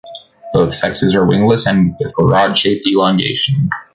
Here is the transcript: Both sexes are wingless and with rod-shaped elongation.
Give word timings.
Both 0.51 0.73
sexes 0.73 1.13
are 1.13 1.27
wingless 1.27 1.67
and 1.67 1.95
with 1.99 2.15
rod-shaped 2.17 2.87
elongation. 2.87 3.69